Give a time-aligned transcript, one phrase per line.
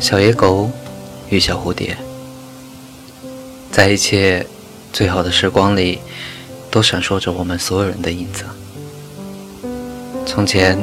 [0.00, 0.70] 小野狗
[1.28, 1.96] 与小蝴蝶，
[3.70, 4.46] 在一切
[4.92, 6.00] 最好的时光里，
[6.70, 8.44] 都闪烁着我们所有人的影子。
[10.26, 10.78] 从前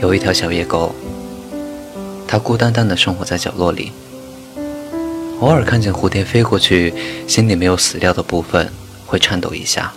[0.00, 0.94] 有一条小野狗，
[2.26, 3.92] 它孤单单的生活在角落里，
[5.40, 6.94] 偶尔看见蝴蝶飞过去，
[7.28, 8.72] 心里没有死掉的部分
[9.06, 9.92] 会颤抖一下。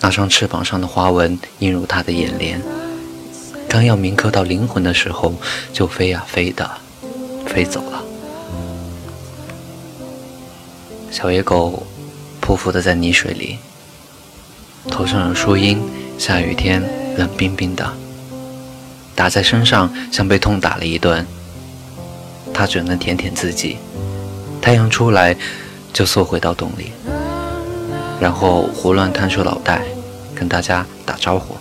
[0.00, 2.60] 那双翅膀上的花纹映入它的眼帘，
[3.74, 5.34] 当要铭刻到灵魂的时候，
[5.72, 6.70] 就飞呀飞的。
[7.44, 8.04] 飞走了。
[11.10, 11.84] 小野狗
[12.40, 13.58] 匍匐的在泥水里，
[14.88, 15.82] 头上有树荫，
[16.16, 16.80] 下雨天
[17.16, 17.92] 冷冰冰的，
[19.16, 21.26] 打在身上像被痛打了一顿。
[22.52, 23.78] 它只能舔舔自己，
[24.62, 25.36] 太阳出来
[25.92, 26.92] 就缩回到洞里，
[28.20, 29.82] 然后胡乱探出脑袋，
[30.32, 31.56] 跟大家打招呼。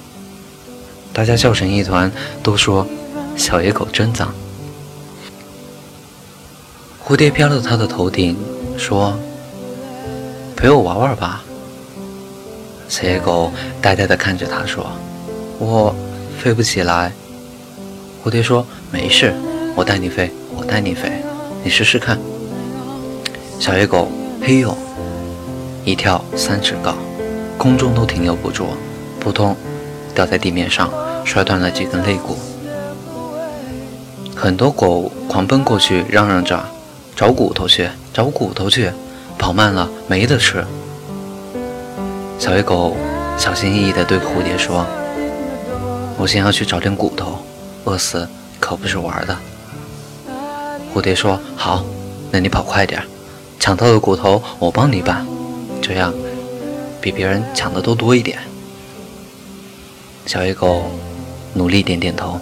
[1.14, 2.88] 大家笑成一团，都说
[3.38, 4.34] 小野狗真脏。
[7.06, 8.36] 蝴蝶飘到他的头顶，
[8.78, 9.14] 说
[10.58, 11.44] ：“陪我玩玩吧。”
[12.90, 14.86] 小野狗呆呆地看着他，说
[15.60, 15.94] ：“我
[16.42, 17.12] 飞不起来。”
[18.26, 19.34] 蝴蝶说：“没事，
[19.76, 21.12] 我带你飞，我带你飞，
[21.64, 22.18] 你试试看。”
[23.60, 24.10] 小野狗
[24.42, 24.76] 嘿呦
[25.86, 26.96] 一跳三尺高，
[27.58, 28.66] 空中都停留不住，
[29.20, 29.56] 扑通
[30.16, 30.90] 掉在地面上，
[31.24, 32.38] 摔断了几根肋骨。
[34.36, 36.64] 很多狗狂奔过去，嚷嚷着。
[37.16, 38.92] 找骨头去，找骨头去，
[39.38, 40.66] 跑慢了没得吃。
[42.40, 42.98] 小野狗
[43.38, 44.84] 小心翼翼地对蝴蝶说
[46.18, 47.38] ：“我先要去找点骨头，
[47.86, 48.28] 饿死
[48.60, 49.38] 可不是玩的。”
[50.92, 51.86] 蝴蝶说：“好，
[52.32, 53.02] 那你跑快点，
[53.60, 55.24] 抢到的骨头我帮你搬，
[55.84, 56.12] 这样
[57.00, 58.40] 比别人抢的都多一点。”
[60.26, 60.86] 小野狗
[61.54, 62.40] 努力点点头，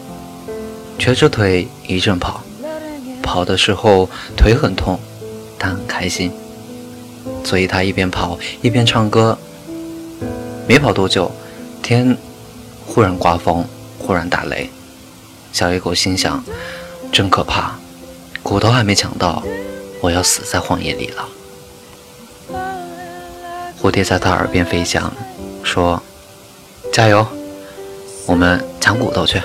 [0.98, 2.42] 瘸着腿一阵跑。
[3.22, 5.00] 跑的时候腿很痛，
[5.58, 6.31] 但很开心，
[7.44, 9.38] 所以他一边跑一边唱歌。
[10.67, 11.32] 没跑多久，
[11.82, 12.17] 天
[12.86, 13.66] 忽然刮风，
[13.99, 14.70] 忽然打雷。
[15.54, 16.43] 小野狗心想：
[17.11, 17.76] 真可怕，
[18.42, 19.43] 骨头还没抢到，
[20.02, 21.30] 我要死在荒野里了。
[23.82, 25.11] 蝴蝶在他耳边飞翔，
[25.64, 26.02] 说
[26.93, 27.26] ：“加油，
[28.26, 29.42] 我们抢骨头去。”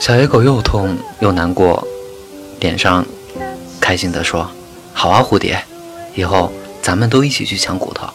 [0.00, 1.86] 小野狗又痛又难过。
[2.58, 3.04] 脸上
[3.80, 4.48] 开心地说
[4.92, 5.62] ：“好啊，蝴蝶，
[6.16, 8.08] 以后咱们都一起去抢骨头。”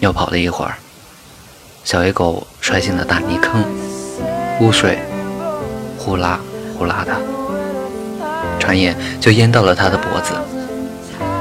[0.00, 0.74] 又跑了一会儿，
[1.82, 3.64] 小野狗摔进了大泥坑，
[4.60, 4.98] 污水
[5.98, 6.38] 呼啦
[6.78, 7.16] 呼啦的，
[8.58, 10.34] 转眼就淹到了它的脖子。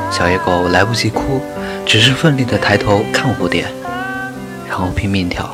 [0.10, 1.42] 小野狗来不及哭，
[1.86, 3.66] 只是奋力地抬头看蝴蝶，
[4.66, 5.54] 然后拼命跳。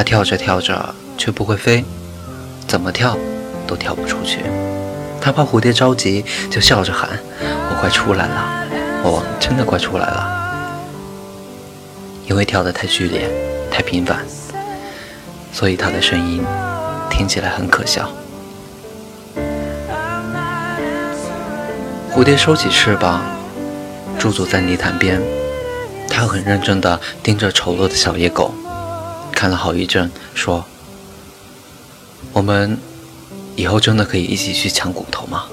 [0.00, 1.84] 它跳着跳着却不会飞，
[2.66, 3.18] 怎么跳
[3.66, 4.40] 都跳不出去。
[5.20, 7.10] 他怕蝴蝶着急，就笑着喊
[7.68, 8.64] ：“我快出来了，
[9.04, 10.56] 我真的快出来了。”
[12.26, 13.30] 因为跳得太剧烈、
[13.70, 14.24] 太频繁，
[15.52, 16.42] 所以他的声音
[17.10, 18.10] 听起来很可笑。
[22.10, 23.20] 蝴蝶收起翅膀，
[24.18, 25.20] 驻足在泥潭边，
[26.08, 28.54] 他很认真地盯着丑陋的小野狗，
[29.40, 30.62] 看了好一阵，说
[32.34, 32.76] ：“我们。”
[33.56, 35.46] 以后真的可以一起去抢骨头吗？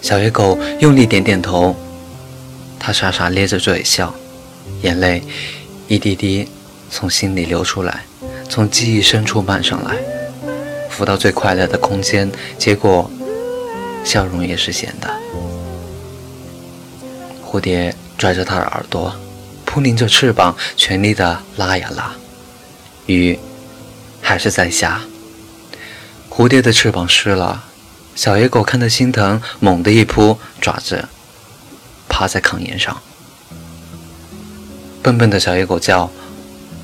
[0.00, 1.74] 小野狗用力点点头，
[2.78, 4.14] 它傻傻咧着嘴笑，
[4.82, 5.24] 眼泪
[5.88, 6.46] 一滴滴
[6.88, 8.04] 从心里流出来，
[8.48, 9.96] 从记忆深处漫上来，
[10.88, 13.10] 浮到最快乐的空间，结果
[14.04, 15.10] 笑容也是咸的。
[17.44, 19.12] 蝴蝶拽着它的耳朵，
[19.72, 22.12] 扑棱着翅膀，全力的拉呀拉，
[23.06, 23.38] 雨
[24.20, 25.02] 还是在下。
[26.28, 27.66] 蝴蝶的翅膀湿了，
[28.16, 31.08] 小野狗看得心疼，猛地一扑，爪子
[32.08, 33.00] 趴在炕沿上。
[35.04, 36.10] 笨笨的小野狗叫：“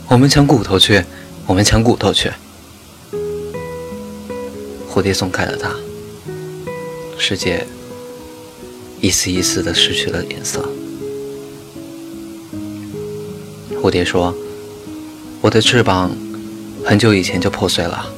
[0.07, 1.05] 我们抢骨头去，
[1.45, 2.33] 我们抢骨头去。”
[4.89, 5.75] 蝴蝶松开了它，
[7.19, 7.67] 世界
[9.01, 10.65] 一丝一丝的失去了颜色。
[13.87, 14.35] 蝴蝶说
[15.41, 16.11] ：“我的翅膀
[16.85, 18.13] 很久以前就破碎了。”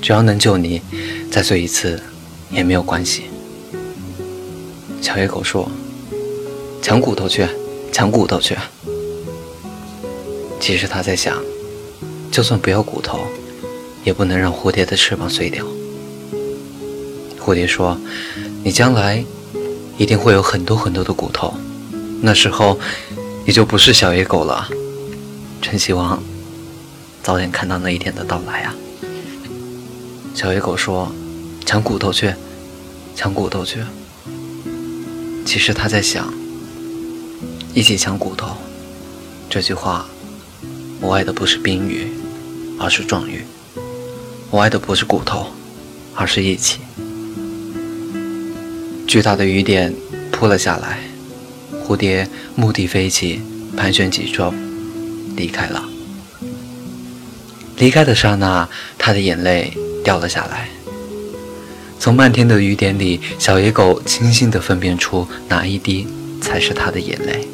[0.00, 0.80] 只要能救你，
[1.28, 2.00] 再碎一次
[2.48, 3.24] 也没有关系。
[5.02, 5.68] 小野狗说
[6.80, 7.48] ：“抢骨头去，
[7.90, 8.56] 抢骨头去。”
[10.60, 11.36] 其实他在想，
[12.30, 13.26] 就算不要骨头，
[14.04, 15.66] 也不能让蝴蝶的翅膀碎掉。
[17.44, 17.98] 蝴蝶说
[18.62, 19.24] ：“你将来
[19.96, 21.52] 一定会有很多很多的骨头，
[22.22, 22.78] 那时候
[23.48, 24.68] 你就不是小野狗了。”
[25.62, 26.22] 真希望
[27.22, 28.74] 早点看到那一天的到来啊！
[30.34, 31.10] 小野狗说
[31.64, 32.34] ：“抢骨头去，
[33.16, 33.82] 抢骨头去。”
[35.46, 36.30] 其实他在想
[37.72, 38.54] ：“一起抢骨头。”
[39.48, 40.06] 这句话，
[41.00, 42.12] 我爱的不是宾语，
[42.78, 43.46] 而是状语。
[44.50, 45.46] 我爱的不是骨头，
[46.14, 46.80] 而是一起。
[49.06, 49.94] 巨大的雨点
[50.30, 51.07] 扑了下来，
[51.88, 53.40] 蝴蝶蓦地飞起，
[53.74, 54.52] 盘旋几周，
[55.34, 55.82] 离开了。
[57.78, 58.68] 离开的刹那，
[58.98, 59.72] 他的眼泪
[60.04, 60.68] 掉了下来。
[61.98, 66.06] 从漫天的雨点里，小野狗清晰地分辨出哪一滴
[66.42, 67.48] 才是他的眼泪。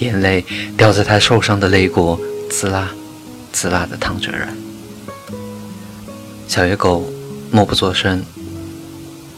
[0.00, 0.44] 眼泪
[0.76, 2.18] 掉在他受伤的肋骨，
[2.50, 2.90] 滋啦，
[3.52, 4.48] 滋啦地淌着人。
[6.48, 7.08] 小野狗
[7.52, 8.24] 默不作声，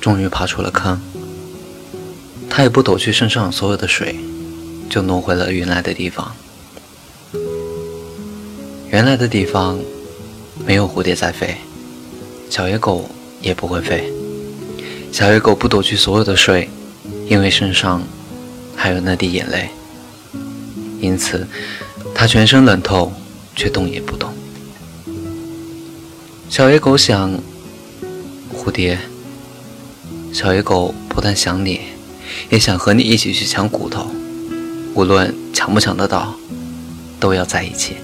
[0.00, 0.99] 终于爬出了坑。
[2.48, 4.16] 他也不抖去身上所有的水，
[4.88, 6.34] 就挪回了原来的地方。
[8.88, 9.78] 原来的地方
[10.64, 11.56] 没有蝴蝶在飞，
[12.48, 13.10] 小野狗
[13.43, 14.10] 也不会飞。
[15.12, 16.69] 小野狗不躲去所有的水，
[17.28, 18.02] 因为身上
[18.75, 19.69] 还有那滴眼泪，
[21.00, 21.46] 因此
[22.14, 23.12] 它全身冷透，
[23.54, 24.32] 却动也不动。
[26.49, 27.38] 小野狗想，
[28.54, 28.99] 蝴蝶。
[30.32, 31.81] 小野狗不但想你，
[32.50, 34.11] 也想和你一起去抢骨头，
[34.94, 36.34] 无论抢不抢得到，
[37.19, 37.96] 都要在一起。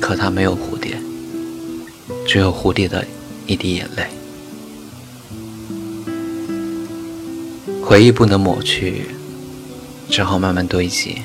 [0.00, 0.96] 可它没有蝴蝶，
[2.26, 3.04] 只有蝴蝶的
[3.46, 4.06] 一滴眼泪。
[7.82, 9.06] 回忆不能抹去，
[10.08, 11.22] 只好慢慢堆积。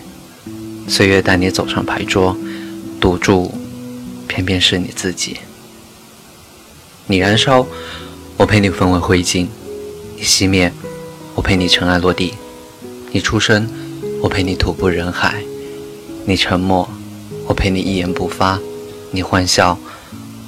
[0.87, 2.35] 岁月带你走上牌桌，
[2.99, 3.53] 赌注
[4.27, 5.37] 偏偏是你自己。
[7.07, 7.65] 你燃烧，
[8.37, 9.47] 我陪你分为灰烬；
[10.21, 10.71] 你熄灭，
[11.33, 12.35] 我陪你尘埃落地；
[13.11, 13.67] 你出生，
[14.21, 15.31] 我陪你徒步人海；
[16.27, 16.87] 你沉默，
[17.47, 18.59] 我陪你一言不发。
[19.09, 19.75] 你欢笑，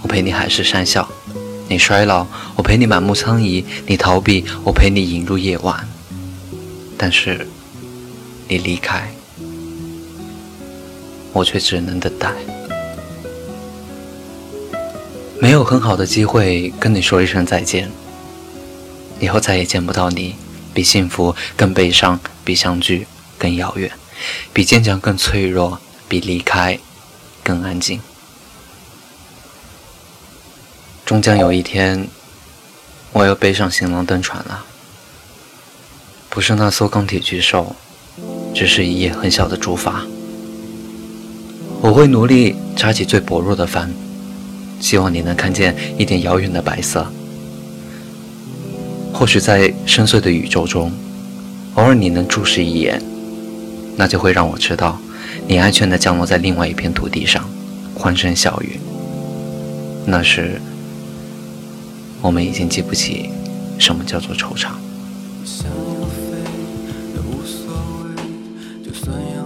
[0.03, 1.07] 我陪你海誓山笑；
[1.67, 5.89] 你衰老，我陪你满目苍夷；你逃避，我陪你引入夜晚。
[6.95, 7.47] 但是，
[8.47, 9.11] 你离开，
[11.31, 12.31] 我却只能等待。
[15.39, 17.89] 没有很好的机会跟你说一声再见，
[19.23, 20.35] 以后再也见不到你，
[20.73, 23.89] 比幸福更悲伤，比相聚更遥远，
[24.51, 25.79] 比坚强更脆弱，
[26.09, 26.77] 比离开
[27.41, 28.01] 更安静。
[31.05, 32.05] 终将有一天，
[33.13, 34.65] 我要背上行囊登船了。
[36.29, 37.73] 不是那艘钢铁巨兽，
[38.53, 40.05] 只是一叶很小的竹筏。
[41.79, 43.89] 我会努力扎起最薄弱的帆，
[44.81, 47.09] 希望你能看见一点遥远的白色。
[49.13, 50.91] 或许在深邃的宇宙中，
[51.75, 53.01] 偶尔你能注视一眼，
[53.95, 54.99] 那就会让我知道，
[55.47, 57.47] 你安全地降落在另外一片土地上，
[57.95, 58.79] 欢声笑语。
[60.05, 60.59] 那时。
[62.21, 63.29] 我们已经记不起
[63.77, 64.69] 什么叫做惆怅。
[65.43, 66.21] 想要飞。
[67.19, 67.75] 无所
[68.05, 68.15] 谓。
[68.81, 69.42] 就算要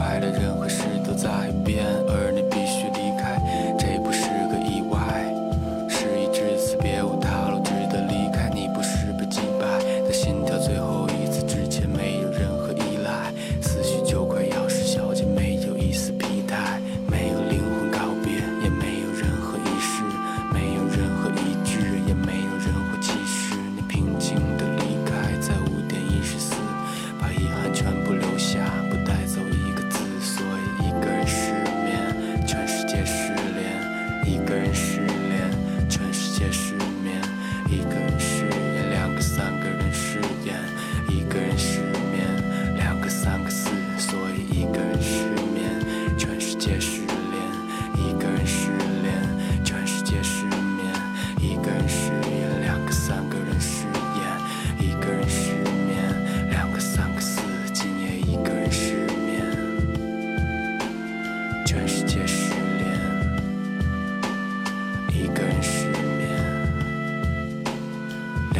[0.00, 2.29] 快乐任何事都在变，而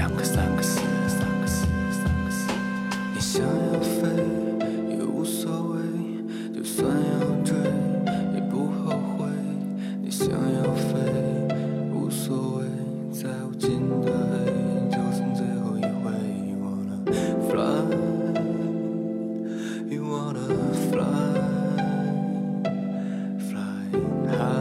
[0.00, 2.50] 两个三个四个三个四个三个四。
[3.12, 4.08] 你想要飞
[4.88, 5.76] 也无所谓，
[6.54, 7.54] 就算要追
[8.34, 9.28] 也不后悔。
[10.00, 10.96] 你想要飞
[11.92, 12.64] 无所谓，
[13.12, 16.10] 在无尽的黑，就算最后一回。
[16.48, 17.04] You wanna
[17.50, 17.84] fly,
[19.90, 20.48] you wanna
[20.88, 21.04] fly,
[23.38, 23.60] fly
[24.34, 24.59] high.